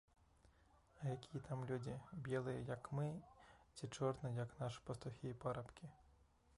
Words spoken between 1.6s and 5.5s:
людзі, белыя, як мы, ці чорныя, як нашы пастухі і